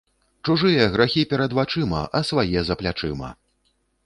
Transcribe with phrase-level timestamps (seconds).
[0.47, 3.29] Чужыя грахі перад вачыма, а свае за плячыма